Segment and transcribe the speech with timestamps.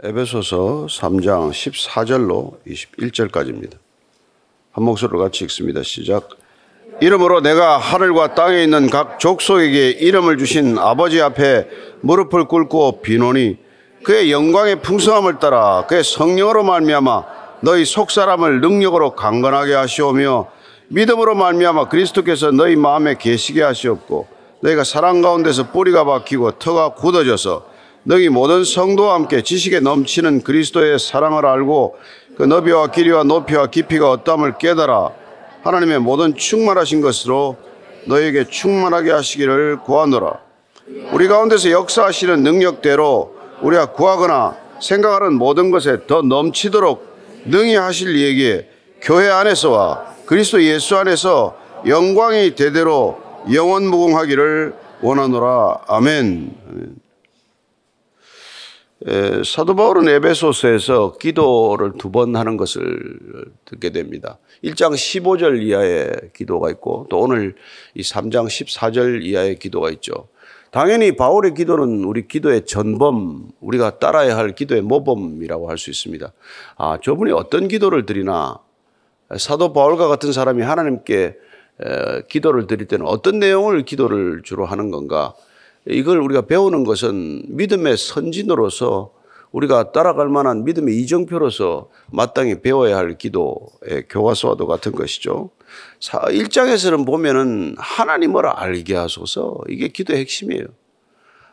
[0.00, 3.72] 에베소서 3장 14절로 21절까지입니다.
[4.70, 5.82] 한 목소리로 같이 읽습니다.
[5.82, 6.28] 시작.
[7.00, 11.66] 이름으로 내가 하늘과 땅에 있는 각 족속에게 이름을 주신 아버지 앞에
[12.02, 13.56] 무릎을 꿇고 비노니
[14.04, 17.24] 그의 영광의 풍성함을 따라 그의 성령으로 말미암아
[17.62, 20.46] 너희 속 사람을 능력으로 강건하게 하시오며
[20.90, 24.28] 믿음으로 말미암아 그리스도께서 너희 마음에 계시게 하시옵고
[24.60, 27.77] 너희가 사랑 가운데서 뿌리가 박히고 터가 굳어져서
[28.08, 31.98] 너희 모든 성도와 함께 지식에 넘치는 그리스도의 사랑을 알고
[32.38, 35.10] 그 너비와 길이와 높이와 깊이가 어떠함을 깨달아
[35.62, 37.58] 하나님의 모든 충만하신 것으로
[38.06, 40.38] 너에게 충만하게 하시기를 구하노라.
[41.12, 47.06] 우리 가운데서 역사하시는 능력대로 우리가 구하거나 생각하는 모든 것에 더 넘치도록
[47.44, 48.70] 능히 하실 이에게
[49.02, 53.18] 교회 안에서와 그리스도 예수 안에서 영광이 대대로
[53.52, 55.80] 영원 무궁하기를 원하노라.
[55.88, 57.07] 아멘.
[59.06, 62.82] 에, 사도 바울은 에베소서에서 기도를 두 번 하는 것을
[63.64, 64.38] 듣게 됩니다.
[64.64, 67.54] 1장 15절 이하의 기도가 있고 또 오늘
[67.94, 70.28] 이 3장 14절 이하의 기도가 있죠.
[70.70, 76.32] 당연히 바울의 기도는 우리 기도의 전범, 우리가 따라야 할 기도의 모범이라고 할 수 있습니다.
[76.76, 78.58] 아, 저분이 어떤 기도를 드리나
[79.38, 81.36] 사도 바울과 같은 사람이 하나님께
[82.28, 85.34] 기도를 드릴 때는 어떤 내용을 기도를 주로 하는 건가?
[85.86, 89.12] 이걸 우리가 배우는 것은 믿음의 선진으로서
[89.52, 95.50] 우리가 따라갈 만한 믿음의 이정표로서 마땅히 배워야 할 기도의 교과서와도 같은 것이죠.
[96.00, 100.66] 1장에서는 보면은 하나님을 알게 하소서 이게 기도의 핵심이에요.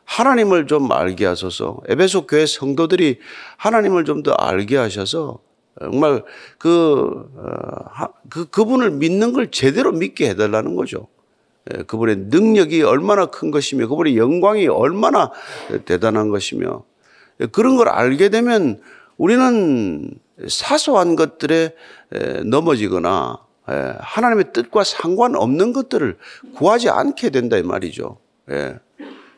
[0.04, 3.20] 하나님을 좀 알게 하소서 에베소 교회 성도들이
[3.58, 5.40] 하나님을 좀 더 알게 하셔서
[5.80, 6.24] 정말
[6.58, 11.08] 그, 어, 그, 그분을 믿는 걸 제대로 믿게 해달라는 거죠.
[11.74, 15.32] 예, 그분의 능력이 얼마나 큰 것이며 그분의 영광이 얼마나
[15.86, 16.84] 대단한 것이며
[17.42, 18.80] 예, 그런 걸 알게 되면
[19.18, 20.12] 우리는
[20.48, 21.74] 사소한 것들에
[22.46, 23.40] 넘어지거나
[23.72, 26.18] 예, 하나님의 뜻과 상관없는 것들을
[26.56, 28.20] 구하지 않게 된다 이 말이죠.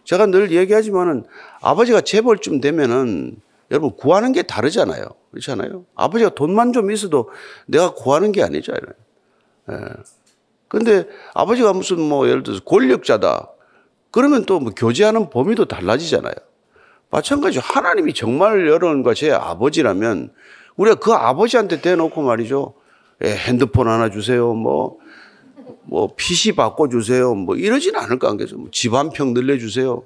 [0.03, 1.23] 제가 늘 얘기하지만은
[1.61, 3.37] 아버지가 재벌쯤 되면은
[3.71, 5.05] 여러분 구하는 게 다르잖아요.
[5.31, 5.85] 그렇잖아요.
[5.95, 7.29] 아버지가 돈만 좀 있어도
[7.67, 8.81] 내가 구하는 게 아니잖아요.
[10.67, 13.51] 근데 아버지가 무슨 뭐 예를 들어서 권력자다.
[14.11, 16.33] 그러면 또 뭐 교제하는 범위도 달라지잖아요.
[17.09, 20.31] 마찬가지로 하나님이 정말 여러분과 제 아버지라면
[20.75, 22.73] 우리가 그 아버지한테 대놓고 말이죠.
[23.23, 24.53] 예, 핸드폰 하나 주세요.
[24.53, 24.97] 뭐,
[25.83, 27.33] 뭐, PC 바꿔주세요.
[27.33, 28.59] 뭐, 이러진 않을 거 아니겠어요.
[28.59, 30.03] 뭐 집한 평 늘려주세요.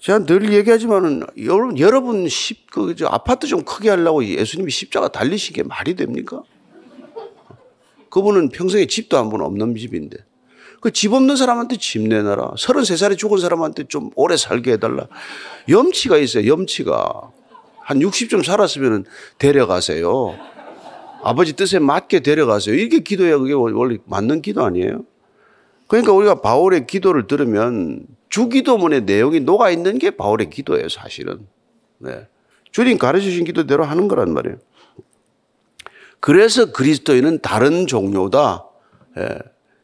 [0.00, 5.62] 제가 늘 얘기하지만은 여러분, 여러분 십, 그, 저 아파트 좀 크게 하려고 예수님이 십자가 달리시게
[5.62, 6.42] 말이 됩니까?
[8.12, 10.18] 그분은 평생에 집도 한 번 없는 집인데.
[10.80, 12.54] 그 집 없는 사람한테 집 내놔라.
[12.58, 15.06] 33살에 죽은 사람한테 좀 오래 살게 해달라.
[15.68, 17.30] 염치가 있어요, 염치가.
[17.80, 19.04] 한 60좀 살았으면
[19.38, 20.36] 데려가세요.
[21.22, 22.74] 아버지 뜻에 맞게 데려가세요.
[22.74, 23.38] 이게 기도야.
[23.38, 25.04] 그게 원래 맞는 기도 아니에요?
[25.86, 31.46] 그러니까 우리가 바울의 기도를 들으면 주기도문의 내용이 녹아 있는 게 바울의 기도예요, 사실은.
[31.98, 32.26] 네.
[32.72, 34.56] 주님 가르쳐 주신 기도대로 하는 거란 말이에요.
[36.22, 38.64] 그래서 그리스도인은 다른 종류다.
[39.18, 39.38] 예.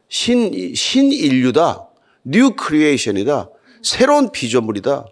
[0.07, 1.89] 신, 신인류다.
[2.23, 3.49] new creation이다.
[3.83, 5.05] 새로운 피조물이다.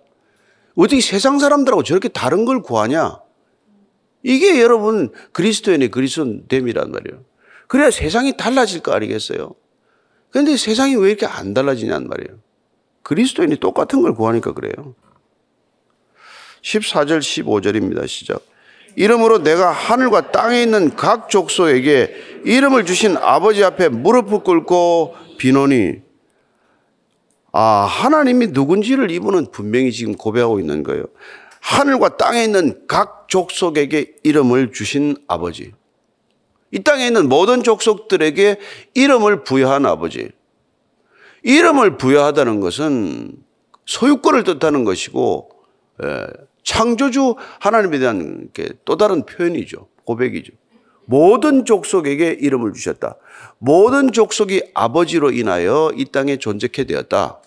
[0.78, 3.20] 어떻게 세상 사람들하고 저렇게 다른 걸 구하냐?
[4.24, 7.26] 이게 여러분 그리스도인의 그리스도됨이란 말이에요.
[7.68, 9.54] 그래야 세상이 달라질 거 아니겠어요?
[10.30, 12.40] 그런데 세상이 왜 이렇게 안 달라지냔 말이에요.
[13.04, 14.96] 그리스도인이 똑같은 걸 구하니까 그래요.
[16.62, 18.08] 14절 15절입니다.
[18.08, 18.42] 시작.
[18.97, 22.16] 이름으로 내가 하늘과 땅에 있는 각 족속에게
[22.46, 26.02] 이름을 주신 아버지 앞에 무릎을 꿇고 비노니
[27.52, 31.06] 아 하나님이 누군지를 이분은 분명히 지금 고백하고 있는 거예요.
[31.62, 35.74] 하늘과 땅에 있는 각 족속에게 이름을 주신 아버지.
[36.72, 38.58] 이 땅에 있는 모든 족속들에게
[38.96, 40.31] 이름을 부여한 아버지.
[41.44, 43.31] 이름을 부여하다는 것은
[43.85, 45.50] 소유권을 뜻하는 것이고
[46.03, 48.49] 예, 창조주 하나님에 대한
[48.84, 49.87] 또 다른 표현이죠.
[50.03, 50.52] 고백이죠.
[51.05, 53.16] 모든 족속에게 이름을 주셨다.
[53.58, 57.40] 모든 족속이 아버지로 인하여 이 땅에 존재케 되었다.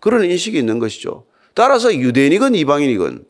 [0.00, 1.24] 그런 인식이 있는 것이죠.
[1.54, 3.24] 따라서 유대인이건 이방인이건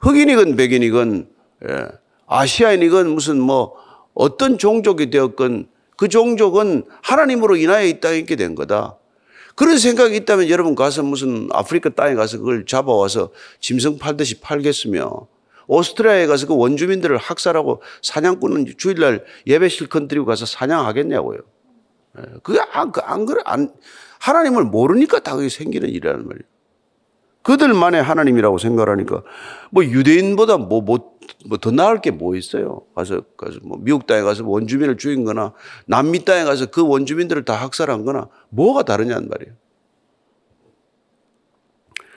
[0.00, 1.28] 흑인이건 백인이건
[1.68, 1.86] 예,
[2.26, 3.76] 아시아인이건 무슨 뭐
[4.12, 8.96] 어떤 종족이 되었건 그 종족은 하나님으로 인하여 이 땅에 있게 된 거다.
[9.58, 15.26] 그런 생각이 있다면 여러분 가서 무슨 아프리카 땅에 가서 그걸 잡아와서 짐승 팔듯이 팔겠으며
[15.66, 21.40] 오스트리아에 가서 그 원주민들을 학살하고 사냥꾼은 주일날 예배 실컷 드리고 가서 사냥하겠냐고요.
[22.18, 23.42] 예, 그게 안, 안 그래.
[23.44, 23.72] 안,
[24.20, 26.44] 하나님을 모르니까 다 그게 생기는 일이라는 말이에요.
[27.48, 29.22] 그들만의 하나님이라고 생각하니까
[29.70, 30.98] 뭐 유대인보다 뭐, 뭐,
[31.46, 32.82] 뭐 더 나을 게 뭐 있어요.
[32.94, 35.54] 가서, 가서 뭐 미국 땅에 가서 원주민을 죽인 거나
[35.86, 39.54] 남미 땅에 가서 그 원주민들을 다 학살한 거나 뭐가 다르냐는 말이에요.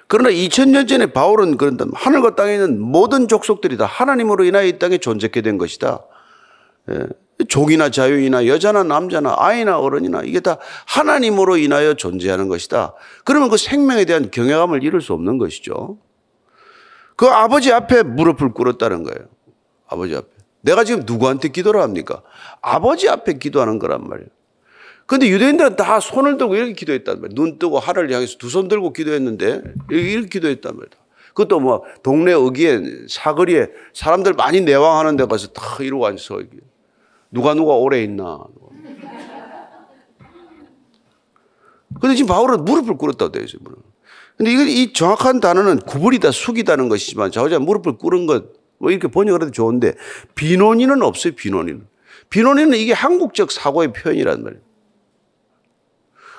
[0.07, 1.85] 그러나 2000년 전에 바울은 그런다.
[1.93, 6.03] 하늘과 땅에 있는 모든 족속들이 다 하나님으로 인하여 이 땅에 존재케 된 것이다.
[6.89, 7.07] 예.
[7.45, 12.93] 종이나 자유이나 여자나 남자나 아이나 어른이나 이게 다 하나님으로 인하여 존재하는 것이다.
[13.25, 15.97] 그러면 그 생명에 대한 경외감을 잃을 수 없는 것이죠.
[17.15, 19.27] 그 아버지 앞에 무릎을 꿇었다는 거예요.
[19.87, 20.27] 아버지 앞에.
[20.61, 22.21] 내가 지금 누구한테 기도를 합니까?
[22.61, 24.29] 아버지 앞에 기도하는 거란 말이에요.
[25.07, 27.35] 근데 유대인들은 다 손을 들고 이렇게 기도했단 말이에요.
[27.35, 31.01] 눈 뜨고 하늘을 향해서 두 손 들고 기도했는데 이렇게 기도했단 말이에요.
[31.33, 36.41] 그것도 뭐 동네 어귀에 사거리에 사람들 많이 내왕하는 데 가서 다 이러고 앉아서
[37.31, 38.39] 누가 누가 오래 있나.
[41.99, 43.61] 근데 지금 바울은 무릎을 꿇었다고 되어 있어요.
[44.37, 48.45] 근데 이거 이 정확한 단어는 구부리다 숙이다는 것이지만 자오자 무릎을 꿇은 것,
[48.79, 49.93] 뭐 이렇게 번역을 해도 좋은데
[50.35, 51.87] 비논이는 없어요, 비논이는.
[52.29, 54.63] 비논이는 이게 한국적 사고의 표현이란 말이에요.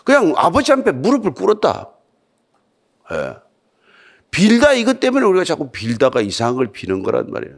[0.05, 1.91] 그냥 아버지 앞에 무릎을 꿇었다.
[3.13, 3.37] 예.
[4.31, 7.57] 빌다 이것 때문에 우리가 자꾸 빌다가 이상한 걸 비는 거란 말이에요.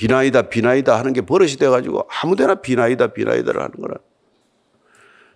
[0.00, 3.96] 비나이다, 비나이다 하는 게 버릇이 돼가지고 아무데나 비나이다, 비나이다를 하는 거라.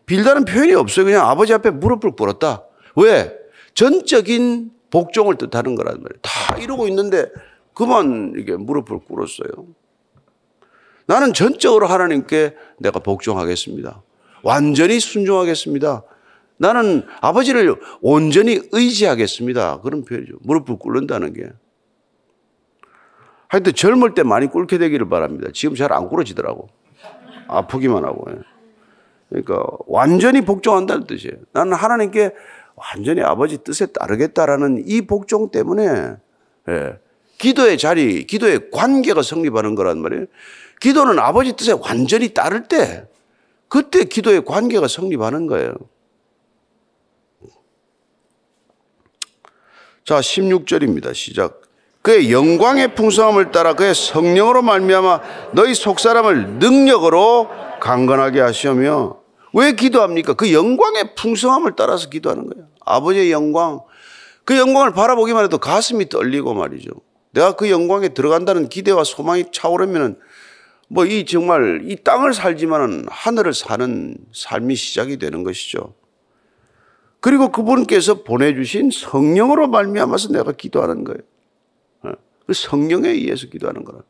[0.06, 1.04] 빌다는 표현이 없어요.
[1.04, 2.64] 그냥 아버지 앞에 무릎을 꿇었다.
[2.96, 3.36] 왜?
[3.74, 6.18] 전적인 복종을 뜻하는 거란 말이에요.
[6.22, 7.26] 다 이러고 있는데
[7.74, 9.50] 그만 이게 무릎을 꿇었어요.
[11.04, 14.02] 나는 전적으로 하나님께 내가 복종하겠습니다.
[14.42, 16.04] 완전히 순종하겠습니다.
[16.56, 19.82] 나는 아버지를 온전히 의지하겠습니다.
[19.82, 20.36] 그런 표현이죠.
[20.40, 21.50] 무릎을 꿇는다는 게.
[23.54, 25.48] 하여튼 젊을 때 많이 꿇게 되기를 바랍니다.
[25.54, 26.68] 지금 잘안 꿇어지더라고.
[27.46, 28.26] 아프기만 하고.
[29.28, 31.36] 그러니까 완전히 복종한다는 뜻이에요.
[31.52, 32.32] 나는 하나님께
[32.74, 36.16] 완전히 아버지 뜻에 따르겠다라는 이 복종 때문에
[36.68, 36.98] 예,
[37.38, 40.26] 기도의 자리, 기도의 관계가 성립하는 거란 말이에요.
[40.80, 43.06] 기도는 아버지 뜻에 완전히 따를 때
[43.68, 45.74] 그때 기도의 관계가 성립하는 거예요.
[50.04, 51.14] 자, 16절입니다.
[51.14, 51.63] 시작.
[52.04, 55.20] 그의 영광의 풍성함을 따라 그의 성령으로 말미암아
[55.54, 57.48] 너희 속사람을 능력으로
[57.80, 59.20] 강건하게 하시며
[59.54, 60.34] 왜 기도합니까?
[60.34, 62.68] 그 영광의 풍성함을 따라서 기도하는 거예요.
[62.84, 63.80] 아버지의 영광.
[64.44, 66.90] 그 영광을 바라보기만 해도 가슴이 떨리고 말이죠.
[67.32, 70.18] 내가 그 영광에 들어간다는 기대와 소망이 차오르면은
[70.88, 75.94] 뭐 이 정말 이 땅을 살지만은 하늘을 사는 삶이 시작이 되는 것이죠.
[77.20, 81.20] 그리고 그분께서 보내주신 성령으로 말미암아서 내가 기도하는 거예요.
[82.44, 82.46] 어?
[82.46, 84.00] 그 성령에 의해서 기도하는 거라.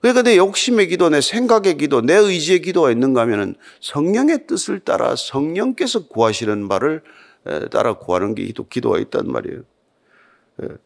[0.00, 5.14] 그러니까 내 욕심의 기도, 내 생각의 기도, 내 의지의 기도가 있는가 하면은 성령의 뜻을 따라
[5.14, 7.02] 성령께서 구하시는 바를
[7.70, 9.62] 따라 구하는 게 기도가 있단 말이에요.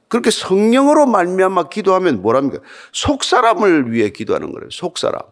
[0.09, 2.63] 그렇게 성령으로 말미암아 기도하면 뭐랍니까?
[2.93, 4.69] 속 사람을 위해 기도하는 거예요.
[4.71, 5.23] 속 사람.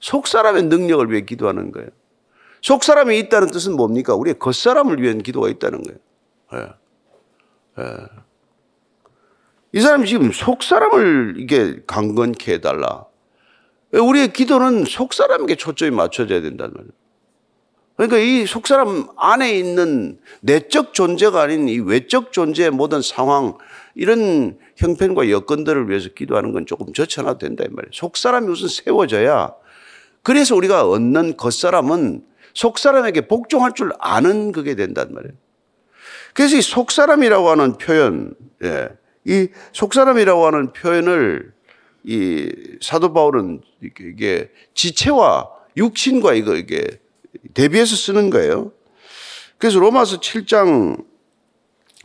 [0.00, 1.88] 속 사람의 능력을 위해 기도하는 거예요.
[2.60, 4.14] 속 사람이 있다는 뜻은 뭡니까?
[4.14, 5.98] 우리의 겉 사람을 위한 기도가 있다는 거예요.
[6.54, 7.82] 예.
[7.82, 8.21] 예.
[9.72, 13.06] 이 사람이 지금 속 사람을 이게 강건케 해달라.
[13.92, 16.92] 우리의 기도는 속 사람에게 초점이 맞춰져야 된다는 말이에요.
[17.96, 23.56] 그러니까 이 속 사람 안에 있는 내적 존재가 아닌 이 외적 존재의 모든 상황,
[23.94, 27.90] 이런 형편과 여건들을 위해서 기도하는 건 조금 젖혀놔도 된다, 이 말이에요.
[27.92, 29.52] 속 사람이 우선 세워져야
[30.22, 32.24] 그래서 우리가 얻는 겉사람은
[32.54, 35.34] 속 사람에게 복종할 줄 아는 그게 된단 말이에요.
[36.34, 38.88] 그래서 이 속 사람이라고 하는 표현, 예,
[39.24, 41.52] 이 속사람이라고 하는 표현을
[42.04, 42.50] 이
[42.80, 46.84] 사도 바울은 이게 지체와 육신과 이거 이게
[47.54, 48.72] 대비해서 쓰는 거예요.
[49.58, 51.04] 그래서 로마서 7장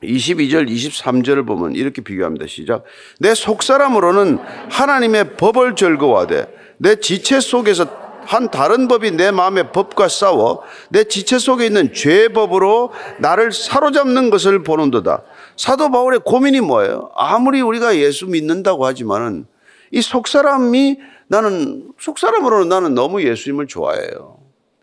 [0.03, 2.45] 22절, 23절을 보면 이렇게 비교합니다.
[2.45, 2.83] 시작.
[3.19, 4.37] 내 속사람으로는
[4.69, 6.45] 하나님의 법을 즐거워하되
[6.77, 12.33] 내 지체 속에서 한 다른 법이 내 마음의 법과 싸워 내 지체 속에 있는 죄의
[12.33, 15.23] 법으로 나를 사로잡는 것을 보는도다.
[15.57, 17.11] 사도 바울의 고민이 뭐예요?
[17.15, 19.45] 아무리 우리가 예수 믿는다고 하지만은
[19.91, 24.39] 이 속사람이 나는 속사람으로는 나는 너무 예수님을 좋아해요.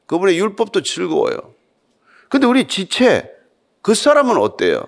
[0.06, 1.36] 그분의 율법도 즐거워요.
[2.28, 3.30] 근데 우리 지체
[3.80, 4.84] 그 사람은 어때요?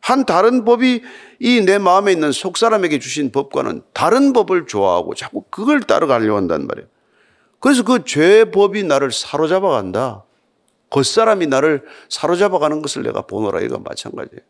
[0.00, 1.02] 한 다른 법이
[1.40, 6.88] 이 내 마음에 있는 속사람에게 주신 법과는 다른 법을 좋아하고 자꾸 그걸 따라가려고 한단 말이에요.
[7.58, 10.24] 그래서 그 죄의 법이 나를 사로잡아 간다.
[10.90, 13.60] 겉사람이 나를 사로잡아 가는 것을 내가 보노라.
[13.60, 14.40] 이거 마찬가지예요.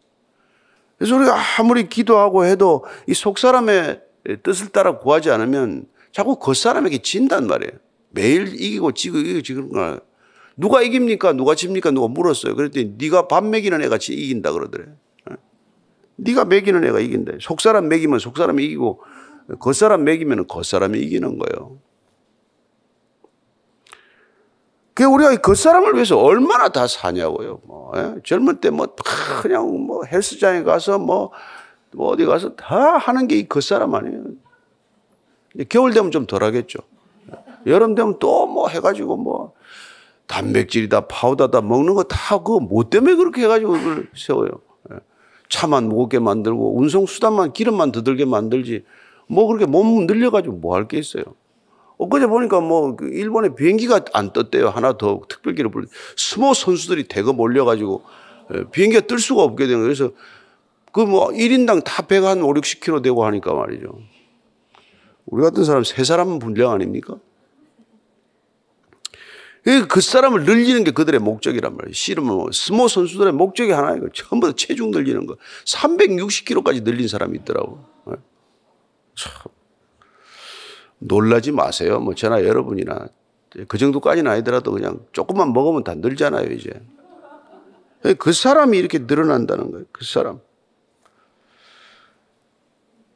[1.00, 4.02] 그래서 우리가 아무리 기도하고 해도 이 속사람의
[4.42, 7.72] 뜻을 따라 구하지 않으면 자꾸 겉사람에게 진단 말이에요.
[8.10, 9.98] 매일 이기고 지고 이기고 지는 거
[10.58, 11.32] 누가 이깁니까?
[11.32, 11.90] 누가 집니까?
[11.90, 12.54] 누가 물었어요.
[12.54, 14.88] 그랬더니 네가 밥 먹이는 애같이 이긴다 그러더래.
[15.30, 15.34] 어?
[16.16, 17.32] 네가 먹이는 애가 이긴다.
[17.40, 19.02] 속사람 먹이면 속사람이 이기고
[19.58, 21.78] 겉사람 먹이면 겉사람이 이기는 거예요.
[24.94, 27.60] 그 우리가 겉사람을 위해서 얼마나 다 사냐고요.
[27.64, 28.14] 뭐, 예?
[28.24, 28.88] 젊은 때뭐
[29.42, 31.30] 그냥 뭐 헬스장에 가서 뭐,
[31.92, 34.24] 뭐 어디 가서 다 하는 게이 겉사람 아니에요.
[35.68, 36.78] 겨울 되면 좀 덜 하겠죠.
[37.66, 39.52] 여름 되면 또 뭐 해가지고 뭐
[40.26, 44.48] 단백질이다 파우더다 먹는 거 다 그거 뭐 때문에 그렇게 해가지고 그걸 세워요.
[44.92, 44.96] 예.
[45.48, 48.84] 차만 무겁게 만들고 운송 수단만 기름만 더 들게 만들지
[49.28, 51.24] 뭐 그렇게 몸 늘려가지고 뭐 할 게 있어요.
[52.00, 54.70] 엊그제 보니까 뭐그 일본의 비행기가 안 떴대요.
[54.70, 58.02] 하나 더 특별기를 불 스모 선수들이 대거 몰려가지고
[58.54, 59.86] 예, 비행기가 뜰 수가 없게 되는 거예요.
[59.86, 60.12] 그래서
[60.92, 63.98] 그 뭐 1인당 다 배가 한 5, 60kg 되고 하니까 말이죠.
[65.26, 67.16] 우리 같은 사람 세 사람은 분량 아닙니까?
[69.88, 71.92] 그 사람을 늘리는 게 그들의 목적이란 말이에요.
[71.92, 74.08] 씨름은 뭐 스모 선수들의 목적이 하나예요.
[74.14, 75.36] 전부 다 체중 늘리는 거.
[75.66, 77.84] 360kg까지 늘린 사람이 있더라고.
[78.08, 78.14] 예.
[79.14, 79.59] 참.
[81.00, 81.98] 놀라지 마세요.
[81.98, 83.08] 뭐 저나 여러분이나
[83.66, 86.70] 그 정도까지는 아니더라도 그냥 조금만 먹으면 다 늘잖아요, 이제.
[88.18, 89.86] 그 사람이 이렇게 늘어난다는 거예요.
[89.92, 90.40] 그 사람.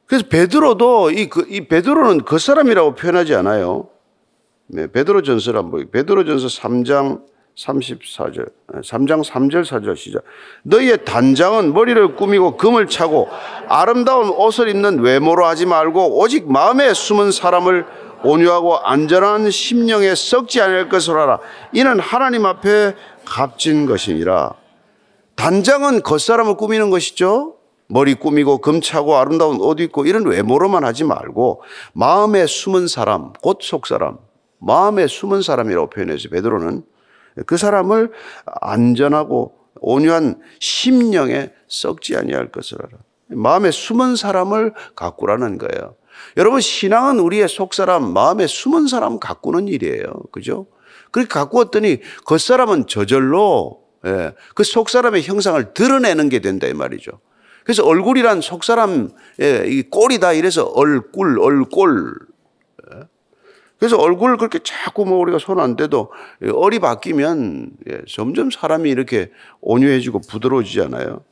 [0.06, 3.88] 그래서 베드로도 이, 그, 이 베드로는 그 사람이라고 표현하지 않아요.
[4.66, 7.24] 네, 베드로 전서를 한번 보요 베드로 전서 3장
[7.56, 8.50] 34절,
[8.82, 10.22] 3장 3절 4절 시작.
[10.62, 13.28] 너희의 단장은 머리를 꾸미고 금을 차고
[13.68, 17.86] 아름다운 옷을 입는 외모로 하지 말고 오직 마음에 숨은 사람을
[18.24, 21.38] 온유하고 안전한 심령에 썩지 않을 것을 알아.
[21.72, 22.94] 이는 하나님 앞에
[23.24, 24.54] 값진 것이니라.
[25.36, 27.56] 단장은 겉사람을 꾸미는 것이죠.
[27.86, 33.58] 머리 꾸미고 금 차고 아름다운 옷 입고 이런 외모로만 하지 말고 마음에 숨은 사람, 곧
[33.60, 34.16] 속 사람,
[34.58, 36.82] 마음에 숨은 사람이라고 표현해서 베드로는
[37.46, 38.12] 그 사람을
[38.46, 42.98] 안전하고 온유한 심령에 썩지 아니할 것을 알아.
[43.28, 45.96] 마음에 숨은 사람을 가꾸라는 거예요.
[46.36, 50.04] 여러분 신앙은 우리의 속사람, 마음에 숨은 사람 가꾸는 일이에요.
[50.32, 50.66] 그죠?
[51.10, 57.12] 그렇게 가꾸었더니 겉사람은 저절로 예, 그 속사람의 형상을 드러내는 게 된다 이 말이죠.
[57.64, 59.08] 그래서 얼굴이란 속사람의
[59.66, 62.14] 이 꼴이다 이래서 얼굴, 얼꼴
[63.78, 66.10] 그래서 얼굴을 그렇게 자꾸 뭐 우리가 손 안 대도
[66.54, 71.22] 얼이 바뀌면 예, 점점 사람이 이렇게 온유해지고 부드러워지잖아요.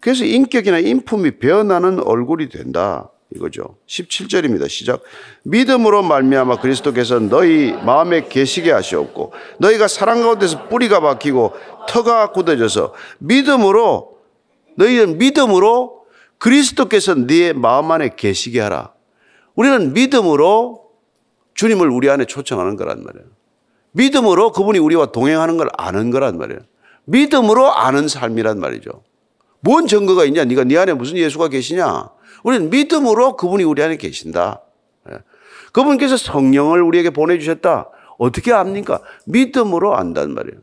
[0.00, 3.10] 그래서 인격이나 인품이 변하는 얼굴이 된다.
[3.34, 3.76] 이거죠.
[3.86, 4.68] 17절입니다.
[4.70, 5.02] 시작.
[5.42, 11.52] 믿음으로 말미암아 그리스도께서 너희 마음에 계시게 하시옵고 너희가 사랑 가운데서 뿌리가 박히고
[11.88, 14.16] 터가 굳어져서 믿음으로
[14.76, 16.04] 너희는 믿음으로
[16.38, 18.92] 그리스도께서 네 마음 안에 계시게 하라.
[19.54, 20.87] 우리는 믿음으로
[21.58, 23.26] 주님을 우리 안에 초청하는 거란 말이에요.
[23.90, 26.60] 믿음으로 그분이 우리와 동행하는 걸 아는 거란 말이에요.
[27.06, 29.02] 믿음으로 아는 삶이란 말이죠.
[29.58, 30.44] 뭔 증거가 있냐?
[30.44, 32.10] 네가 네 안에 무슨 예수가 계시냐?
[32.44, 34.62] 우리는 믿음으로 그분이 우리 안에 계신다.
[35.10, 35.16] 예.
[35.72, 37.90] 그분께서 성령을 우리에게 보내주셨다.
[38.18, 39.00] 어떻게 압니까?
[39.26, 40.60] 믿음으로 안단 말이에요.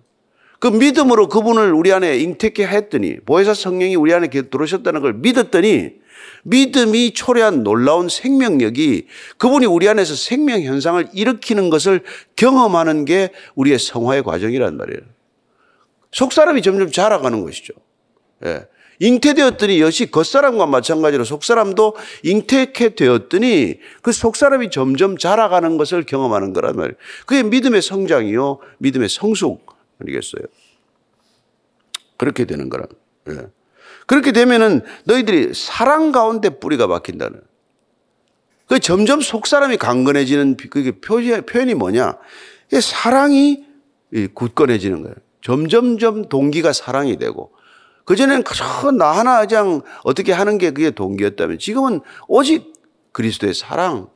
[0.60, 6.05] 그 믿음으로 그분을 우리 안에 잉태케 했더니 보혜사 성령이 우리 안에 들어오셨다는 걸 믿었더니
[6.44, 9.08] 믿음이 초래한 놀라운 생명력이
[9.38, 12.04] 그분이 우리 안에서 생명 현상을 일으키는 것을
[12.36, 15.02] 경험하는 게 우리의 성화의 과정이란 말이에요.
[16.12, 17.74] 속 사람이 점점 자라가는 것이죠.
[18.46, 18.68] 예.
[19.00, 26.96] 잉태되었더니 역시 겉사람과 마찬가지로 속사람도 잉태케 되었더니 그 속사람이 점점 자라가는 것을 경험하는 거란 말이에요.
[27.26, 28.60] 그게 믿음의 성장이요.
[28.78, 29.66] 믿음의 성숙
[30.00, 30.44] 아니겠어요?
[32.18, 32.88] 그렇게 되는 거란.
[33.30, 33.48] 예.
[34.06, 37.42] 그렇게 되면은 너희들이 사랑 가운데 뿌리가 박힌다는.
[38.68, 42.18] 그 점점 속 사람이 강건해지는 그게 표현이 뭐냐?
[42.82, 43.64] 사랑이
[44.34, 45.16] 굳건해지는 거예요.
[45.42, 47.52] 점점점 동기가 사랑이 되고
[48.06, 52.74] 그전에는 그저 나 하나 그냥 어떻게 하는 게 그게 동기였다면 지금은 오직
[53.12, 54.08] 그리스도의 사랑,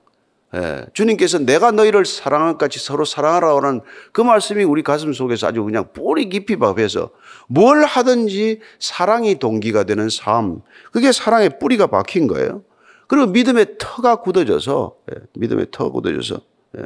[0.55, 5.89] 예, 주님께서 내가 너희를 사랑할 같이 서로 사랑하라는 그 말씀이 우리 가슴 속에서 아주 그냥
[5.93, 7.11] 뿌리 깊이 박혀서
[7.47, 10.61] 뭘 하든지 사랑이 동기가 되는 삶.
[10.91, 12.63] 그게 사랑의 뿌리가 박힌 거예요.
[13.07, 16.41] 그리고 믿음의 터가 굳어져서, 예, 믿음의 터가 굳어져서,
[16.79, 16.83] 예.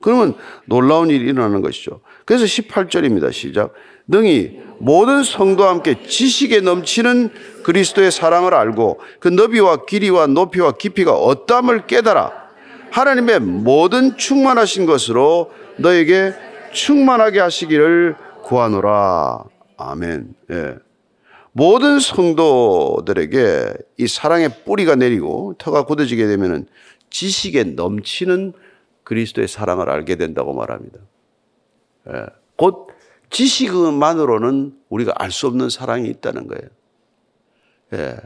[0.00, 2.00] 그러면 놀라운 일이 일어나는 것이죠.
[2.24, 3.32] 그래서 18절입니다.
[3.32, 3.74] 시작.
[4.06, 7.30] 능히 모든 성도와 함께 지식에 넘치는
[7.62, 12.39] 그리스도의 사랑을 알고 그 너비와 길이와 높이와 깊이가 어떠함을 깨달아
[12.90, 16.32] 하나님의 모든 충만하신 것으로 너에게
[16.72, 19.44] 충만하게 하시기를 구하노라.
[19.76, 20.34] 아멘.
[20.50, 20.76] 예.
[21.52, 26.66] 모든 성도들에게 이 사랑의 뿌리가 내리고 터가 굳어지게 되면
[27.10, 28.52] 지식에 넘치는
[29.04, 30.98] 그리스도의 사랑을 알게 된다고 말합니다.
[32.08, 32.26] 예.
[32.56, 32.88] 곧
[33.30, 36.68] 지식만으로는 우리가 알 수 없는 사랑이 있다는 거예요.
[37.94, 38.16] 예.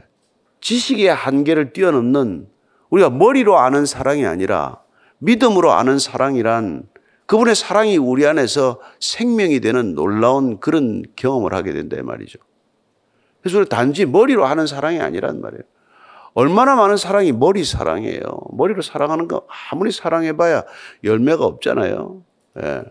[0.61, 2.47] 지식의 한계를 뛰어넘는
[2.89, 4.81] 우리가 머리로 아는 사랑이 아니라
[5.19, 6.83] 믿음으로 아는 사랑이란
[7.25, 12.37] 그분의 사랑이 우리 안에서 생명이 되는 놀라운 그런 경험을 하게 된다 말이죠.
[13.41, 15.63] 그래서 단지 머리로 하는 사랑이 아니란 말이에요.
[16.33, 18.21] 얼마나 많은 사랑이 머리 사랑이에요.
[18.51, 20.63] 머리로 사랑하는 거 아무리 사랑해봐야
[21.03, 22.23] 열매가 없잖아요.
[22.61, 22.83] 예.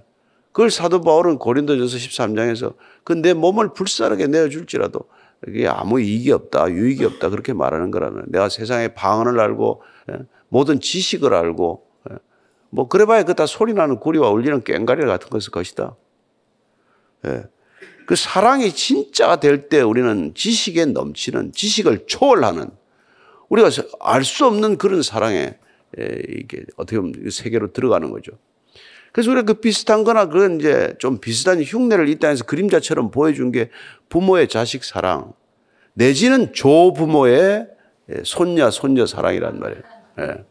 [0.53, 5.01] 그걸 사도 바울은 고린도전서 13장에서 그 내 몸을 불사르게 내어줄지라도
[5.49, 9.83] 이게 아무 이익이 없다, 유익이 없다 그렇게 말하는 거라면 내가 세상의 방언을 알고
[10.13, 10.19] 예.
[10.49, 12.17] 모든 지식을 알고 예.
[12.71, 15.97] 뭐 그래봐야 그 다 소리나는 구리와 울리는 꽹가리 같은 것일 것이다.
[17.27, 17.45] 예.
[18.07, 22.71] 그 사랑이 진짜가 될 때 우리는 지식에 넘치는 지식을 초월하는
[23.49, 23.71] 우리가
[24.01, 25.59] 알 수 없는 그런 사랑에
[25.97, 28.33] 이게 어떻게 보면 세계로 들어가는 거죠.
[29.15, 33.71] 그래서 우리가 그 비슷한 거나 그런 이제 좀 비슷한 흉내를 이 땅에서 그림자처럼 보여준 게
[34.09, 35.33] 부모의 자식 사랑,
[35.93, 37.69] 내지는 조부모의
[38.25, 39.83] 손녀, 손녀 사랑이란 말이에요.
[40.19, 40.45] 예.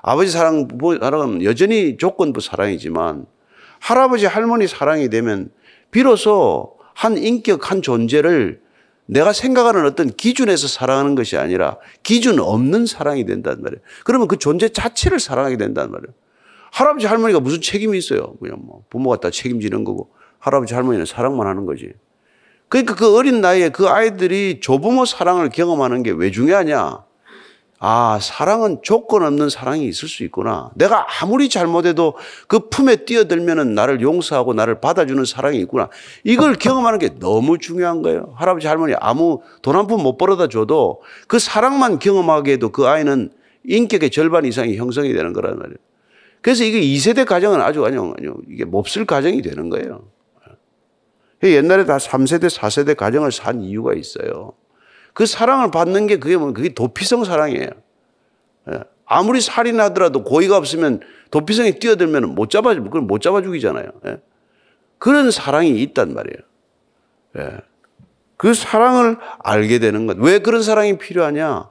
[0.00, 0.68] 아버지 사랑,
[1.00, 3.26] 사랑은 여전히 조건부 사랑이지만
[3.80, 5.50] 할아버지, 할머니 사랑이 되면
[5.90, 8.60] 비로소 한 인격, 한 존재를
[9.06, 13.82] 내가 생각하는 어떤 기준에서 사랑하는 것이 아니라 기준 없는 사랑이 된단 말이에요.
[14.04, 16.14] 그러면 그 존재 자체를 사랑하게 된단 말이에요.
[16.74, 18.34] 할아버지 할머니가 무슨 책임이 있어요?
[18.40, 21.92] 그냥 뭐 부모가 다 책임지는 거고 할아버지 할머니는 사랑만 하는 거지.
[22.68, 27.04] 그러니까 그 어린 나이에 그 아이들이 조부모 사랑을 경험하는 게 왜 중요하냐?
[27.78, 30.70] 아, 사랑은 조건 없는 사랑이 있을 수 있구나.
[30.74, 32.14] 내가 아무리 잘못해도
[32.48, 35.90] 그 품에 뛰어들면은 나를 용서하고 나를 받아주는 사랑이 있구나.
[36.24, 38.32] 이걸 경험하는 게 너무 중요한 거예요.
[38.36, 43.30] 할아버지, 할머니 아무 돈 한 푼 못 벌어다 줘도 그 사랑만 경험하게 해도 그 아이는
[43.64, 45.76] 인격의 절반 이상이 형성이 되는 거란 말이에요.
[46.44, 48.12] 그래서 이게 2세대 가정은 아주 그냥
[48.50, 50.10] 이게 몹쓸 가정이 되는 거예요.
[51.42, 54.52] 옛날에 다 3세대, 4세대 가정을 산 이유가 있어요.
[55.14, 57.70] 그 사랑을 받는 게 그게 뭐 그게 도피성 사랑이에요.
[58.72, 58.80] 예.
[59.06, 63.86] 아무리 살인하더라도 고의가 없으면 도피성에 뛰어들면 못 잡아 그걸 못 잡아 죽이잖아요.
[64.04, 64.18] 예.
[64.98, 66.36] 그런 사랑이 있단 말이에요.
[67.38, 67.60] 예.
[68.36, 70.18] 그 사랑을 알게 되는 것.
[70.18, 71.70] 왜 그런 사랑이 필요하냐?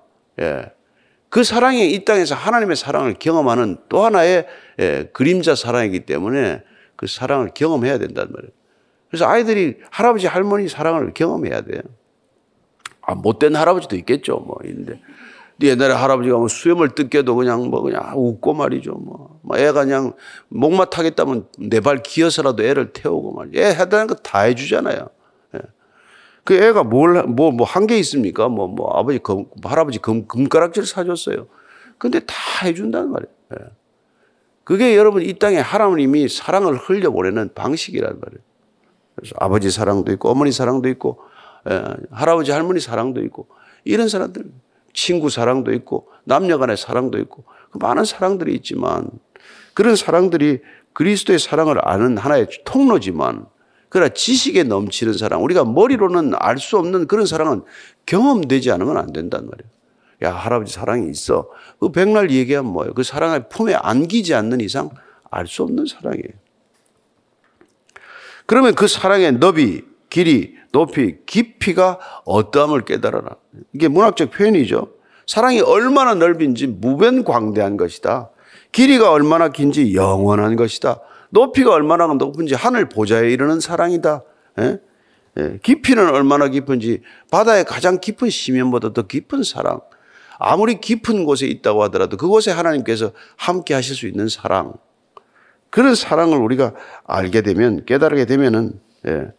[1.33, 4.45] 그 사랑이 이 땅에서 하나님의 사랑을 경험하는 또 하나의
[5.13, 6.61] 그림자 사랑이기 때문에
[6.95, 8.51] 그 사랑을 경험해야 된단 말이에요.
[9.09, 11.81] 그래서 아이들이 할아버지 할머니 사랑을 경험해야 돼요.
[13.01, 14.43] 아, 못된 할아버지도 있겠죠.
[14.45, 15.01] 뭐, 있는데.
[15.59, 18.91] 옛날에 할아버지가 뭐 수염을 뜯겨도 그냥 뭐 그냥 웃고 말이죠.
[18.91, 19.39] 뭐.
[19.41, 20.13] 뭐 애가 그냥
[20.49, 23.59] 목마 타겠다면 내 발 기어서라도 애를 태우고 말이죠.
[23.59, 25.09] 애 해다는 거 다 해주잖아요.
[26.51, 26.57] 예.
[26.59, 28.47] 그 애가 뭘, 뭐, 뭐 한 게 있습니까?
[28.49, 31.47] 뭐, 뭐 아버지 금, 할아버지 금, 금가락질 사줬어요.
[31.97, 33.33] 근데 다 해준다는 말이에요.
[33.53, 33.65] 예.
[34.63, 38.41] 그게 여러분 이 땅에 하나님이 사랑을 흘려보내는 방식이란 말이에요.
[39.15, 41.19] 그래서 아버지 사랑도 있고 어머니 사랑도 있고
[41.69, 43.47] 예, 할아버지 할머니 사랑도 있고
[43.83, 44.45] 이런 사람들
[44.93, 49.09] 친구 사랑도 있고 남녀 간의 사랑도 있고 그 많은 사랑들이 있지만
[49.73, 50.61] 그런 사랑들이
[50.93, 53.45] 그리스도의 사랑을 아는 하나의 통로지만
[53.93, 57.61] 그러나 지식에 넘치는 사랑 우리가 머리로는 알 수 없는 그런 사랑은
[58.07, 59.71] 경험되지 않으면 안 된단 말이에요.
[60.23, 61.47] 야 할아버지 사랑이 있어.
[61.79, 62.93] 그 백날 얘기하면 뭐예요?
[62.95, 64.89] 그 사랑을 품에 안기지 않는 이상
[65.29, 66.33] 알 수 없는 사랑이에요.
[68.47, 73.35] 그러면 그 사랑의 너비, 길이, 높이, 깊이가 어떠함을 깨달아라.
[73.73, 74.89] 이게 문학적 표현이죠.
[75.27, 78.31] 사랑이 얼마나 넓은지 무변광대한 것이다.
[78.71, 80.99] 길이가 얼마나 긴지 영원한 것이다.
[81.33, 84.21] 높이가 얼마나 높은지 하늘 보좌에 이르는 사랑이다.
[84.59, 84.79] 예?
[85.39, 85.59] 예.
[85.63, 89.81] 깊이는 얼마나 깊은지 바다의 가장 깊은 심연보다 더 깊은 사랑.
[90.37, 94.73] 아무리 깊은 곳에 있다고 하더라도 그곳에 하나님께서 함께 하실 수 있는 사랑.
[95.71, 99.31] 그런 사랑을 우리가 알게 되면 깨달게 되면은 예.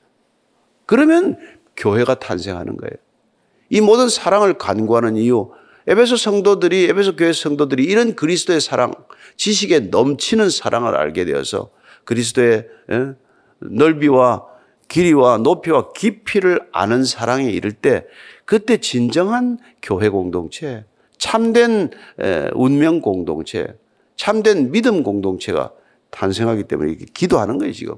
[0.86, 1.38] 그러면
[1.76, 2.92] 교회가 탄생하는 거예요.
[3.70, 5.52] 이 모든 사랑을 간구하는 이유,
[5.86, 8.94] 에베소 성도들이, 에베소 교회 성도들이 이런 그리스도의 사랑,
[9.36, 11.70] 지식에 넘치는 사랑을 알게 되어서
[12.04, 13.14] 그리스도의 예,
[13.58, 14.46] 넓이와
[14.88, 18.06] 길이와 높이와 깊이를 아는 사랑에 이를 때
[18.44, 20.84] 그때 진정한 교회 공동체,
[21.18, 21.90] 참된
[22.54, 23.76] 운명 공동체,
[24.16, 25.72] 참된 믿음 공동체가
[26.10, 27.96] 탄생하기 때문에 기도하는 거예요, 지금.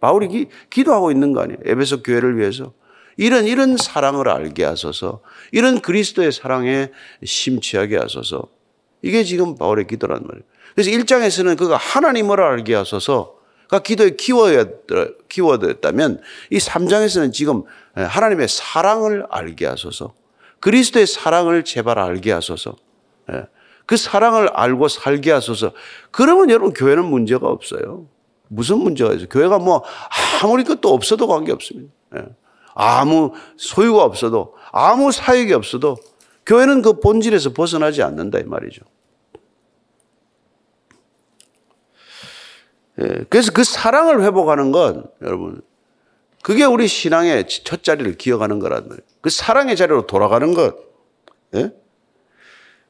[0.00, 1.58] 바울이 기, 기도하고 있는 거 아니에요.
[1.64, 2.72] 에베소 교회를 위해서.
[3.16, 5.20] 이런, 이런 사랑을 알게 하소서.
[5.52, 6.90] 이런 그리스도의 사랑에
[7.24, 8.48] 심취하게 하소서.
[9.02, 10.44] 이게 지금 바울의 기도란 말이에요.
[10.74, 13.35] 그래서 1장에서는 그가 하나님을 알게 하소서
[13.68, 14.16] 가 기도의
[15.28, 20.14] 키워드였다면 이 3장에서는 지금 하나님의 사랑을 알게 하소서.
[20.60, 22.76] 그리스도의 사랑을 제발 알게 하소서.
[23.32, 23.46] 예.
[23.86, 25.72] 그 사랑을 알고 살게 하소서.
[26.10, 28.06] 그러면 여러분 교회는 문제가 없어요.
[28.48, 29.28] 무슨 문제가 있어요?
[29.28, 29.82] 교회가 뭐
[30.42, 31.92] 아무리 것도 없어도 관계 없습니다.
[32.16, 32.24] 예.
[32.74, 35.96] 아무 소유가 없어도 아무 사역이 없어도
[36.44, 38.82] 교회는 그 본질에서 벗어나지 않는다 이 말이죠.
[43.28, 45.60] 그래서 그 사랑을 회복하는 건 여러분
[46.42, 49.02] 그게 우리 신앙의 첫 자리를 기억하는 거란 말이에요.
[49.20, 50.76] 그 사랑의 자리로 돌아가는 것.
[51.54, 51.72] 예?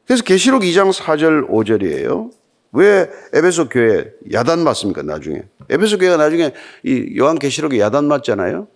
[0.06, 2.30] 그래서 계시록 2장 4절 5절이에요.
[2.72, 5.02] 왜 에베소 교회 야단 맞습니까?
[5.02, 6.52] 나중에 에베소 교회가 나중에
[6.84, 8.68] 이 요한 계시록에 야단 맞잖아요.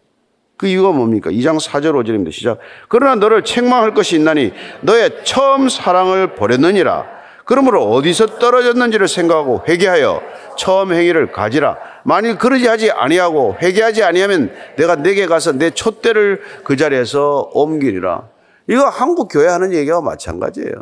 [0.56, 1.30] 그 이유가 뭡니까?
[1.30, 2.32] 2장 4절 5절입니다.
[2.32, 2.58] 시작.
[2.88, 7.06] 그러나 너를 책망할 것이 있나니 너의 처음 사랑을 버렸느니라.
[7.44, 10.22] 그러므로 어디서 떨어졌는지를 생각하고 회개하여
[10.60, 11.78] 처음 행위를 가지라.
[12.04, 18.28] 만일 그러지 하지 아니하고 회개하지 아니하면 내가 내게 가서 내 촛대를 그 자리에서 옮기리라.
[18.68, 20.74] 이거 한국 교회 하는 얘기와 마찬가지예요.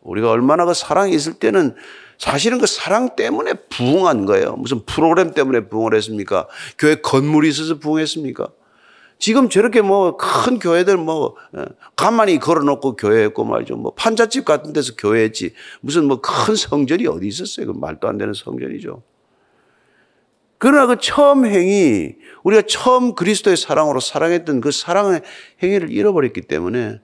[0.00, 1.74] 우리가 얼마나 그 사랑이 있을 때는
[2.16, 4.54] 사실은 그 사랑 때문에 부흥한 거예요.
[4.56, 6.48] 무슨 프로그램 때문에 부흥을 했습니까?
[6.78, 8.48] 교회 건물이 있어서 부흥했습니까?
[9.18, 13.76] 지금 저렇게 뭐 큰 교회들 뭐 예, 가만히 걸어놓고 교회했고 말이죠.
[13.76, 15.52] 뭐 판잣집 같은 데서 교회했지.
[15.82, 17.66] 무슨 뭐 큰 성전이 어디 있었어요?
[17.66, 19.02] 그 말도 안 되는 성전이죠.
[20.58, 25.22] 그러나 그 처음 행위, 우리가 처음 그리스도의 사랑으로 사랑했던 그 사랑의
[25.62, 27.00] 행위를 잃어버렸기 때문에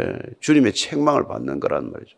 [0.00, 2.16] 예, 주님의 책망을 받는 거란 말이죠.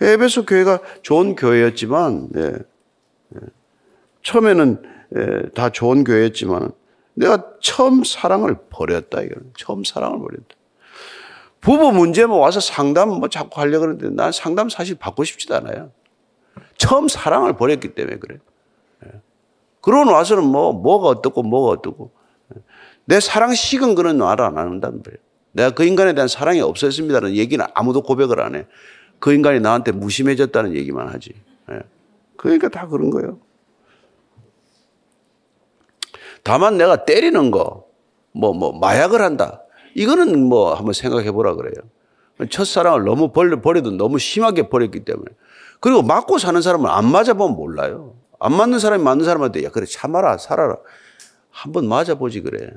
[0.00, 2.42] 에베소 교회가 좋은 교회였지만, 예,
[3.34, 3.40] 예,
[4.22, 4.82] 처음에는
[5.16, 6.70] 예, 다 좋은 교회였지만,
[7.14, 9.52] 내가 처음 사랑을 버렸다, 이거는.
[9.56, 10.56] 처음 사랑을 버렸다.
[11.60, 15.92] 부부 문제 뭐 와서 상담 뭐 자꾸 하려고 그러는데 난 상담 사실 받고 싶지도 않아요.
[16.76, 18.38] 처음 사랑을 버렸기 때문에 그래.
[19.82, 22.12] 그러고 나서는 뭐, 뭐가 어떻고 뭐가 어떻고.
[23.04, 25.18] 내 사랑 식은 거는 말을 안 한단 말이에요.
[25.52, 28.66] 내가 그 인간에 대한 사랑이 없었습니다는 얘기는 아무도 고백을 안 해.
[29.18, 31.34] 그 인간이 나한테 무심해졌다는 얘기만 하지.
[32.36, 33.38] 그러니까 다 그런 거예요.
[36.42, 37.86] 다만 내가 때리는 거,
[38.32, 39.62] 뭐, 뭐, 마약을 한다.
[39.94, 41.74] 이거는 뭐 한번 생각해 보라 그래요.
[42.50, 45.30] 첫사랑을 너무 버려, 버려도 너무 심하게 버렸기 때문에.
[45.80, 48.14] 그리고 맞고 사는 사람은 안 맞아보면 몰라요.
[48.42, 50.76] 안 맞는 사람이 맞는 사람한테 야, 그래, 참아라, 살아라.
[51.50, 52.70] 한 번 맞아보지 그래.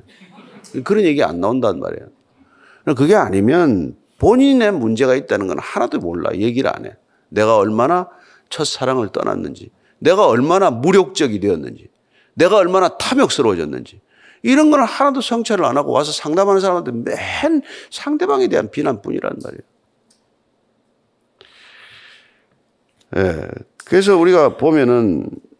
[0.84, 2.08] 그런 얘기 안 나온단 말이에요.
[2.96, 6.30] 그게 아니면 본인의 문제가 있다는 건 하나도 몰라.
[6.34, 6.94] 얘기를 안 해.
[7.28, 8.08] 내가 얼마나
[8.48, 11.88] 첫 사랑을 떠났는지, 내가 얼마나 무력적이 되었는지,
[12.34, 14.00] 내가 얼마나 탐욕스러워졌는지,
[14.42, 19.62] 이런 거는 하나도 성찰을 안 하고 와서 상담하는 사람한테 맨 상대방에 대한 비난뿐이란 말이에요.
[23.16, 23.48] 예.
[23.84, 25.55] 그래서 우리가 보면은 이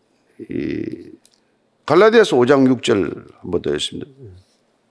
[1.87, 4.11] 갈라디아서 5장 6절 한번 더 했습니다.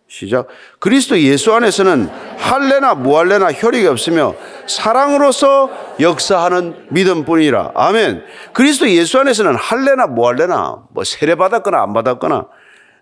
[0.07, 0.47] 시작.
[0.79, 4.35] 그리스도 예수 안에서는 할례나 무할례나 혈육이 없으며
[4.67, 7.71] 사랑으로서 역사하는 믿음뿐이라.
[7.75, 8.23] 아멘.
[8.53, 12.47] 그리스도 예수 안에서는 할례나 무할례나 뭐 세례 받았거나 안 받았거나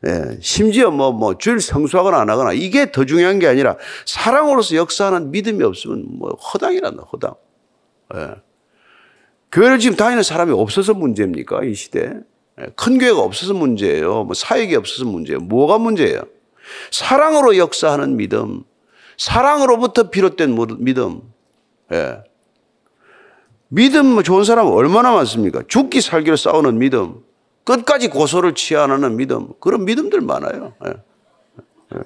[0.05, 5.31] 예, 심지어 뭐, 뭐, 주일 성수하거나 안 하거나 이게 더 중요한 게 아니라 사랑으로서 역사하는
[5.31, 7.35] 믿음이 없으면 뭐 허당이란다, 허당.
[8.15, 8.31] 예.
[9.51, 11.63] 교회를 지금 다니는 사람이 없어서 문제입니까?
[11.63, 12.01] 이 시대.
[12.01, 12.19] 예,
[12.75, 14.25] 큰 교회가 없어서 문제예요.
[14.25, 15.39] 뭐 사역이 없어서 문제예요.
[15.39, 16.21] 뭐가 문제예요?
[16.91, 18.63] 사랑으로 역사하는 믿음,
[19.17, 21.21] 사랑으로부터 비롯된 믿음.
[21.91, 22.23] 예.
[23.69, 25.63] 믿음 뭐 좋은 사람 얼마나 많습니까?
[25.67, 27.23] 죽기 살기로 싸우는 믿음,
[27.63, 30.73] 끝까지 고소를 취하는 믿음, 그런 믿음들 많아요.
[30.85, 30.93] 예.
[31.95, 31.99] 예.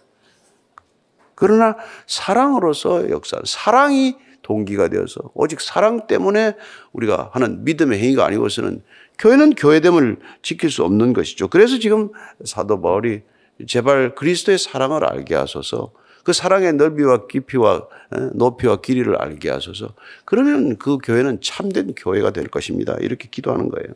[1.35, 1.75] 그러나
[2.07, 6.55] 사랑으로서 역사, 사랑이 동기가 되어서 오직 사랑 때문에
[6.93, 8.81] 우리가 하는 믿음의 행위가 아니고서는
[9.19, 11.47] 교회는 교회됨을 지킬 수 없는 것이죠.
[11.47, 12.11] 그래서 지금
[12.43, 13.21] 사도 바울이
[13.67, 15.91] 제발 그리스도의 사랑을 알게 하소서
[16.23, 17.87] 그 사랑의 넓이와 깊이와
[18.35, 19.93] 높이와 길이를 알게 하소서
[20.25, 22.95] 그러면 그 교회는 참된 교회가 될 것입니다.
[22.99, 23.93] 이렇게 기도하는 거예요.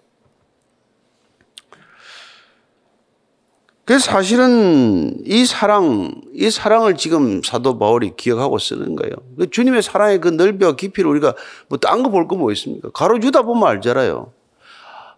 [3.83, 9.13] 그래서 사실은 이 사랑, 이 사랑을 지금 사도 바울이 기억하고 쓰는 거예요.
[9.37, 11.35] 그 주님의 사랑의 그 넓이와 깊이를 우리가
[11.67, 12.89] 뭐 딴 거 볼 거 뭐 있습니까?
[12.91, 14.31] 가로 주다 보면 알잖아요.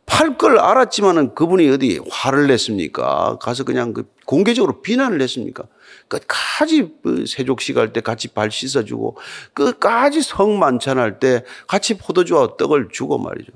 [0.06, 3.38] 팔 걸 알았지만은 그분이 어디 화를 냈습니까?
[3.40, 5.64] 가서 그냥 그 공개적으로 비난을 했습니까?
[6.08, 9.18] 끝까지 그 세족식 할 때 같이 발 씻어주고
[9.54, 13.52] 끝까지 성 만찬할 때 같이 포도주와 떡을 주고 말이죠.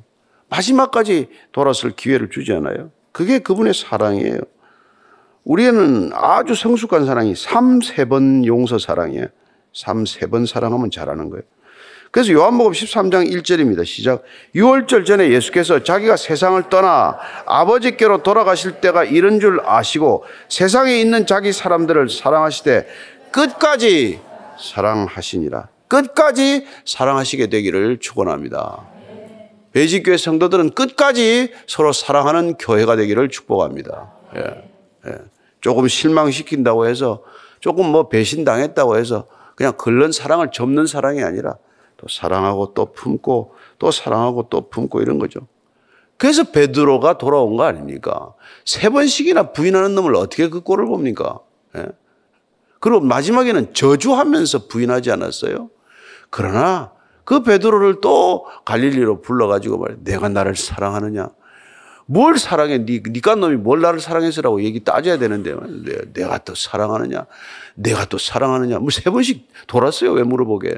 [0.50, 2.92] 마지막까지 돌아설 기회를 주지 않아요.
[3.12, 4.40] 그게 그분의 사랑이에요.
[5.44, 9.28] 우리는 아주 성숙한 사랑이 3, 3번 용서 사랑이에요.
[9.74, 11.44] 3, 3번 사랑하면 잘하는 거예요.
[12.12, 13.86] 그래서 요한복음 13장 1절입니다.
[13.86, 14.24] 시작.
[14.56, 21.52] 6월절 전에 예수께서 자기가 세상을 떠나 아버지께로 돌아가실 때가 이른 줄 아시고 세상에 있는 자기
[21.52, 22.88] 사람들을 사랑하시되
[23.32, 24.20] 끝까지
[24.60, 25.70] 사랑하시니라.
[25.88, 28.86] 끝까지 사랑하시게 되기를 축원합니다.
[29.74, 34.12] 배직교회 성도들은 끝까지 서로 사랑하는 교회가 되기를 축복합니다.
[34.36, 34.42] 예,
[35.08, 35.18] 예.
[35.62, 37.24] 조금 실망시킨다고 해서
[37.60, 41.58] 조금 뭐 배신당했다고 해서 그냥 걸른 사랑을 접는 사랑이 아니라
[41.98, 45.42] 또 사랑하고 또 품고 또 사랑하고 또 품고 이런 거죠.
[46.18, 48.34] 그래서 베드로가 돌아온 거 아닙니까?
[48.66, 51.40] 세 번씩이나 부인하는 놈을 어떻게 그 꼴을 봅니까?
[51.76, 51.86] 예?
[52.80, 55.70] 그리고 마지막에는 저주하면서 부인하지 않았어요?
[56.30, 56.92] 그러나
[57.24, 61.30] 그 베드로를 또 갈릴리로 불러가지고 말 내가 나를 사랑하느냐?
[62.06, 62.86] 뭘 사랑해?
[62.86, 65.56] 니, 니까 놈이 뭘 나를 사랑해서라고 얘기 따져야 되는데
[66.14, 67.26] 내가 또 사랑하느냐?
[67.76, 68.80] 내가 또 사랑하느냐?
[68.80, 70.14] 뭐 세 번씩 돌았어요.
[70.14, 70.78] 왜 물어보게?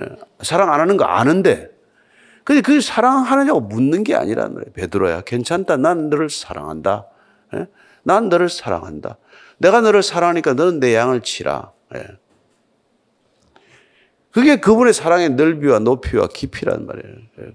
[0.00, 0.16] 예.
[0.42, 1.70] 사랑 안 하는 거 아는데.
[2.44, 4.72] 근데 그 사랑하느냐고 묻는 게 아니라는 거예요.
[4.72, 5.76] 베드로야, 괜찮다.
[5.76, 7.06] 난 너를 사랑한다.
[7.54, 7.66] 예?
[8.02, 9.18] 난 너를 사랑한다.
[9.58, 11.72] 내가 너를 사랑하니까 너는 내 양을 치라.
[11.94, 12.06] 예.
[14.30, 17.16] 그게 그분의 사랑의 넓이와 높이와 깊이란 말이에요.
[17.40, 17.52] 예.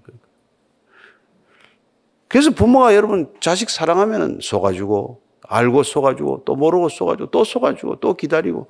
[2.27, 8.67] 그래서 부모가 여러분 자식 사랑하면 속아주고 알고 속아주고 또 모르고 속아주고 또 속아주고 또 기다리고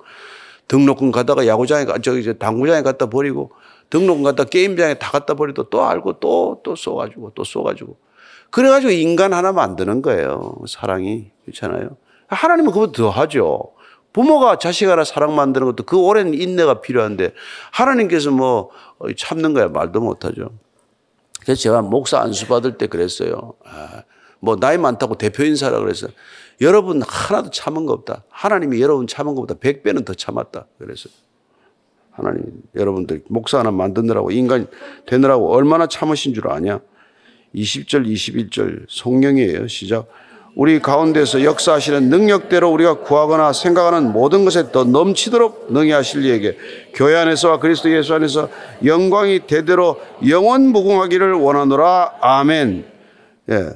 [0.68, 3.52] 등록금 가다가 야구장에 가 저기 저 당구장에 갖다 버리고
[3.90, 7.96] 등록금 갖다 게임장에 다 갖다 버리고 또 알고 또 또 쏘가지고 또 쏘가지고.
[8.50, 10.56] 그래가지고 인간 하나 만드는 거예요.
[10.68, 11.30] 사랑이.
[11.44, 11.96] 그렇잖아요?
[12.28, 13.72] 하나님은 그보다 더 하죠.
[14.12, 17.34] 부모가 자식 하나 사랑 만드는 것도 그 오랜 인내가 필요한데
[17.72, 18.70] 하나님께서 뭐
[19.16, 20.50] 참는 거야 말도 못하죠.
[21.42, 23.54] 그래서 제가 목사 안수 받을 때 그랬어요.
[23.66, 24.04] 아,
[24.40, 26.10] 뭐 나이 많다고 대표 인사라 그랬어요
[26.60, 31.12] 여러분 하나도 참은 거 없다 하나님이 여러분 참은 것보다 백 배는 더 참았다 그랬어요
[32.10, 34.66] 하나님 여러분들 목사 하나 만드느라고 인간
[35.06, 36.80] 되느라고 얼마나 참으신 줄 아냐?
[37.54, 39.68] 20절 21절 성령이에요.
[39.68, 40.06] 시작.
[40.56, 46.56] 우리 가운데서 역사하시는 능력대로 우리가 구하거나 생각하는 모든 것에 더 넘치도록 능히 하실 이에게
[46.94, 48.48] 교회 안에서와 그리스도 예수 안에서
[48.84, 52.18] 영광이 대대로 영원 무궁하기를 원하노라.
[52.20, 52.84] 아멘.
[53.50, 53.70] 예.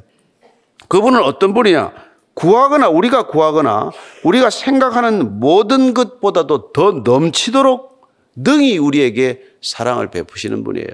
[0.86, 1.92] 그분은 어떤 분이냐?
[2.38, 3.90] 구하거나 우리가 구하거나
[4.22, 10.86] 우리가 생각하는 모든 것보다도 더 넘치도록 능히 우리에게 사랑을 베푸시는 분이에요.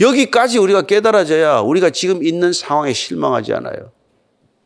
[0.00, 3.92] 여기까지 우리가 깨달아져야 우리가 지금 있는 상황에 실망하지 않아요.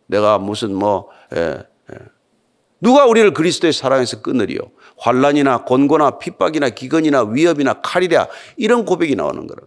[0.07, 1.99] 내가 무슨 뭐 예, 예.
[2.81, 4.61] 누가 우리를 그리스도의 사랑에서 끊으리요?
[4.99, 9.63] 환란이나 곤고나 핍박이나 기근이나 위협이나 칼이랴 이런 고백이 나오는 거라.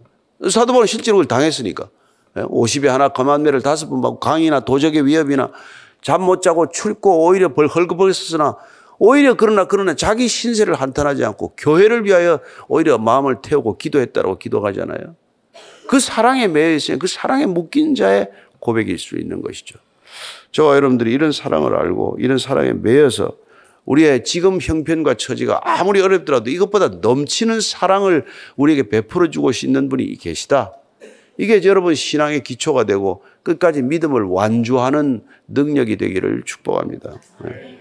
[0.50, 1.90] 사도 바울은 실제로 당했으니까.
[2.34, 5.50] 50에 하나 거만매를 다섯 번 받고 강이나 도적의 위협이나
[6.02, 8.56] 잠 못 자고 춥고 오히려 벌 헐거벌었으나
[8.98, 15.14] 오히려 그러나 그러나 자기 신세를 한탄하지 않고 교회를 위하여 오히려 마음을 태우고 기도했다고 기도하잖아요.
[15.88, 19.78] 그 사랑에 매여 있으면 그 사랑에 묶인 자의 고백일 수 있는 것이죠.
[20.52, 23.36] 저와 여러분들이 이런 사랑을 알고 이런 사랑에 매여서
[23.84, 30.72] 우리의 지금 형편과 처지가 아무리 어렵더라도 이것보다 넘치는 사랑을 우리에게 베풀어 주고 있는 분이 계시다.
[31.38, 37.20] 이게 여러분 신앙의 기초가 되고 끝까지 믿음을 완주하는 능력이 되기를 축복합니다.
[37.44, 37.78] 네.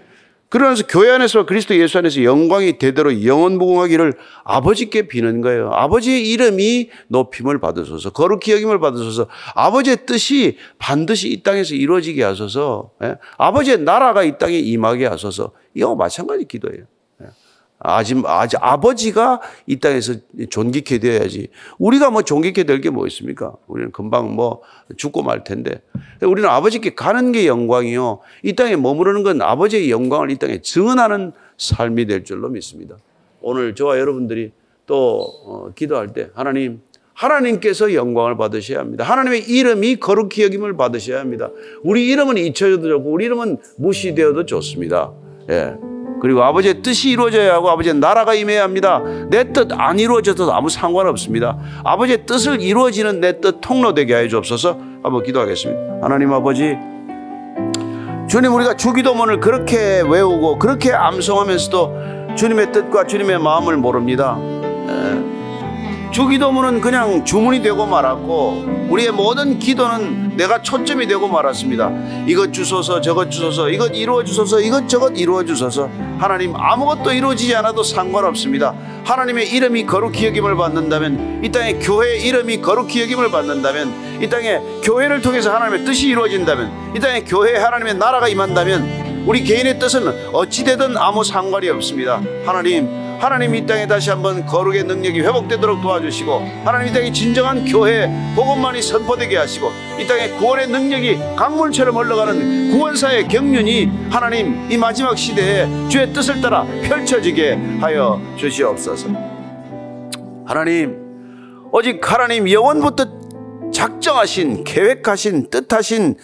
[0.50, 4.14] 그러면서 교회 안에서 그리스도 예수 안에서 영광이 대대로 영원 무궁하기를
[4.46, 5.72] 아버지께 비는 거예요.
[5.74, 13.16] 아버지의 이름이 높임을 받으소서, 거룩히 여김을 받으소서, 아버지의 뜻이 반드시 이 땅에서 이루어지게 하소서, 예?
[13.38, 15.52] 아버지의 나라가 이 땅에 임하게 하소서.
[15.74, 16.86] 이거 마찬가지 기도예요.
[17.80, 20.14] 아지, 아지, 아버지가 이 땅에서
[20.50, 21.50] 존귀케 되어야지.
[21.78, 23.54] 우리가 뭐 존귀케 될 게 뭐 있습니까?
[23.68, 24.62] 우리는 금방 뭐
[24.98, 25.82] 죽고 말 텐데.
[26.22, 28.20] 우리는 아버지께 가는 게 영광이요.
[28.44, 32.96] 이 땅에 머무르는 건 아버지의 영광을 이 땅에 증언하는 삶이 될 줄로 믿습니다.
[33.42, 34.52] 오늘 저와 여러분들이
[34.88, 36.82] 또 어, 기도할 때 하나님,
[37.14, 39.04] 하나님께서 영광을 받으셔야 합니다.
[39.04, 41.50] 하나님의 이름이 거룩히 여김을 받으셔야 합니다.
[41.84, 45.12] 우리 이름은 잊혀져도 좋고 우리 이름은 무시되어도 좋습니다.
[45.50, 45.76] 예.
[46.22, 49.02] 그리고 아버지의 뜻이 이루어져야 하고 아버지의 나라가 임해야 합니다.
[49.30, 51.58] 내 뜻 안 이루어져도 아무 상관없습니다.
[51.84, 56.00] 아버지의 뜻을 이루어지는 내 뜻 통로되게 하여 주옵소서 한번 기도하겠습니다.
[56.02, 56.76] 하나님 아버지
[58.30, 64.38] 주님 우리가 주기도문을 그렇게 외우고 그렇게 암송하면서도 주님의 뜻과 주님의 마음을 모릅니다.
[66.12, 71.92] 주기도문은 그냥 주문이 되고 말았고 우리의 모든 기도는 내가 초점이 되고 말았습니다.
[72.28, 77.84] 이것 주소서 저것 주소서 이것 이루어 주소서 이것 저것 이루어 주소서 하나님 아무것도 이루어지지 않아도
[77.84, 78.74] 상관없습니다.
[79.04, 85.22] 하나님의 이름이 거룩히 여김을 받는다면 이 땅에 교회의 이름이 거룩히 여김을 받는다면 이 땅에 교회를
[85.22, 91.24] 통해서 하나님의 뜻이 이루어진다면 이 땅에 교회에 하나님의 나라가 임한다면 우리 개인의 뜻은 어찌되든 아무
[91.24, 92.22] 상관이 없습니다.
[92.46, 98.08] 하나님 하나님 이 땅에 다시 한번 거룩의 능력이 회복되도록 도와주시고 하나님 이 땅에 진정한 교회
[98.36, 105.68] 복음만이 선포되게 하시고 이 땅에 구원의 능력이 강물처럼 흘러가는 구원사의 경륜이 하나님 이 마지막 시대에
[105.90, 109.10] 주의 뜻을 따라 펼쳐지게 하여 주시옵소서.
[110.46, 110.96] 하나님
[111.72, 113.17] 오직 하나님 영원부터
[113.78, 116.16] 작정하신 계획하신 뜻하신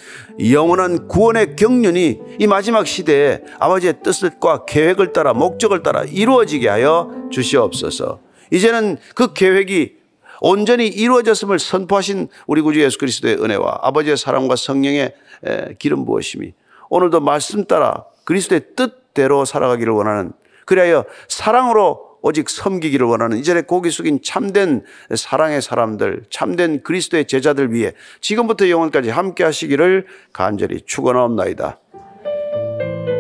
[0.52, 8.20] 영원한 구원의 경륜이 이 마지막 시대에 아버지의 뜻과 계획을 따라 목적을 따라 이루어지게 하여 주시옵소서.
[8.50, 9.98] 이제는 그 계획이
[10.42, 15.14] 온전히 이루어졌음을 선포하신 우리 구주 예수 그리스도의 은혜와 아버지의 사랑과 성령의
[15.46, 16.54] 에, 기름 부으심이
[16.90, 20.34] 오늘도 말씀 따라 그리스도의 뜻대로 살아가기를 원하는
[20.66, 24.82] 그리하여 사랑으로 오직 섬기기를 원하는 이전에 고기 숙인 참된
[25.14, 31.80] 사랑의 사람들, 참된 그리스도의 제자들 위해 지금부터 영원까지 함께 하시기를 간절히 축원하옵나이다.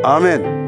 [0.03, 0.62] 아멘.